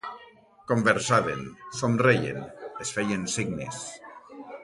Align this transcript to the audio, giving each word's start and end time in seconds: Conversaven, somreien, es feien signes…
Conversaven, 0.69 1.43
somreien, 1.81 2.41
es 2.87 2.95
feien 2.97 3.29
signes… 3.37 3.87